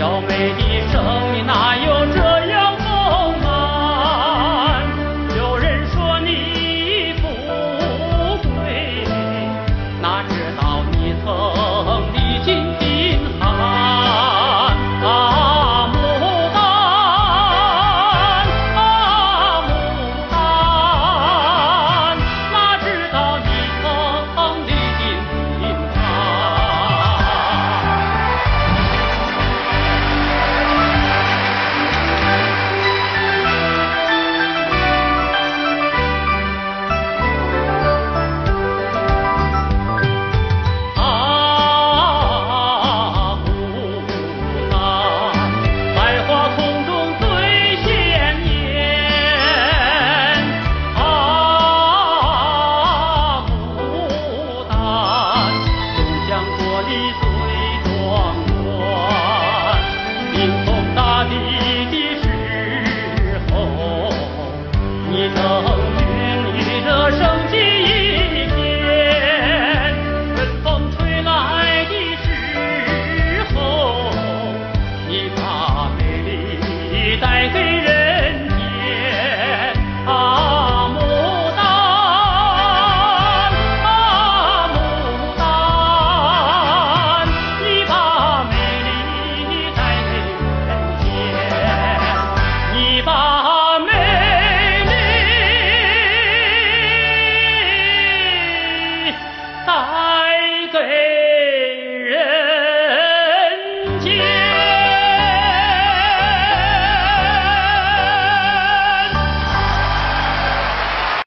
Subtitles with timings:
[0.00, 2.29] 小妹的生命哪有这